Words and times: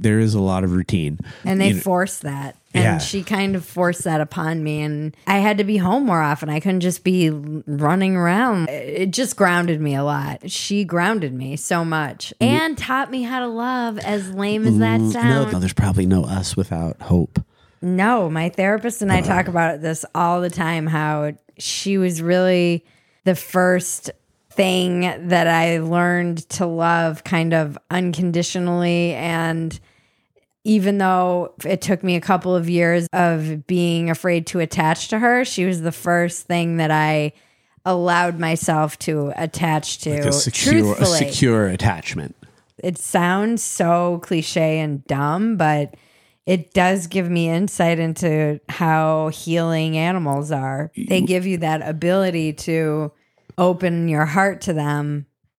there 0.00 0.18
is 0.20 0.34
a 0.34 0.40
lot 0.40 0.64
of 0.64 0.72
routine. 0.72 1.18
and 1.44 1.60
they 1.60 1.68
You 1.68 1.74
know, 1.74 1.80
forced 1.80 2.22
that. 2.22 2.56
And 2.74 2.84
Yeah. 2.84 2.98
she 2.98 3.22
kind 3.22 3.56
of 3.56 3.64
forced 3.64 4.04
that 4.04 4.20
upon 4.20 4.62
me. 4.62 4.80
And 4.82 5.16
i 5.26 5.38
had 5.38 5.58
to 5.58 5.64
be 5.64 5.78
home 5.78 6.04
more 6.06 6.20
often. 6.22 6.48
I 6.48 6.60
couldn't 6.60 6.80
just 6.80 7.02
be 7.02 7.30
running 7.30 8.14
around. 8.16 8.68
It 8.68 9.10
just 9.10 9.36
grounded 9.36 9.80
me 9.80 9.94
a 9.94 10.04
lot. 10.04 10.50
She 10.50 10.84
grounded 10.84 11.32
me 11.34 11.56
so 11.56 11.84
much 11.84 12.32
and 12.40 12.76
taught 12.78 13.10
me 13.10 13.22
how 13.22 13.40
to 13.40 13.48
love 13.48 13.98
as 13.98 14.30
lame 14.30 14.66
as 14.66 14.78
that 14.78 15.00
no, 15.00 15.10
sounds. 15.10 15.52
no, 15.52 15.58
there's 15.58 15.72
probably 15.72 16.06
no 16.06 16.24
us 16.24 16.56
without 16.56 17.00
hope. 17.02 17.42
no 17.80 18.28
my 18.28 18.48
therapist 18.48 19.02
and 19.02 19.12
i 19.12 19.20
talk 19.20 19.46
uh. 19.46 19.50
about 19.50 19.80
this 19.80 20.04
all 20.14 20.40
the 20.40 20.50
time 20.50 20.84
how 20.86 21.32
she 21.58 21.96
was 21.96 22.20
really 22.20 22.84
the 23.24 23.36
first 23.36 24.10
thing 24.50 25.00
that 25.28 25.46
i 25.46 25.78
learned 25.78 26.38
to 26.48 26.66
love 26.66 27.22
kind 27.22 27.54
of 27.54 27.78
unconditionally 27.90 29.14
and 29.14 29.78
even 30.68 30.98
though 30.98 31.54
it 31.64 31.80
took 31.80 32.04
me 32.04 32.14
a 32.14 32.20
couple 32.20 32.54
of 32.54 32.68
years 32.68 33.08
of 33.14 33.66
being 33.66 34.10
afraid 34.10 34.46
to 34.48 34.60
attach 34.60 35.08
to 35.08 35.18
her, 35.18 35.42
she 35.42 35.64
was 35.64 35.80
the 35.80 35.90
first 35.90 36.46
thing 36.46 36.76
that 36.76 36.90
I 36.90 37.32
allowed 37.86 38.38
myself 38.38 38.98
to 39.00 39.32
attach 39.34 40.00
to. 40.00 40.10
Like 40.10 40.26
a 40.26 40.32
secure, 40.32 40.92
a 40.92 41.06
secure 41.06 41.68
attachment. 41.68 42.36
It 42.84 42.98
sounds 42.98 43.62
so 43.62 44.20
cliche 44.22 44.80
and 44.80 45.02
dumb, 45.06 45.56
but 45.56 45.94
it 46.44 46.74
does 46.74 47.06
give 47.06 47.30
me 47.30 47.48
insight 47.48 47.98
into 47.98 48.60
how 48.68 49.28
healing 49.28 49.96
animals 49.96 50.52
are. 50.52 50.92
They 50.94 51.22
give 51.22 51.46
you 51.46 51.56
that 51.58 51.80
ability 51.80 52.52
to 52.52 53.10
open 53.56 54.08
your 54.08 54.26
heart 54.26 54.60
to 54.62 54.74
them 54.74 55.24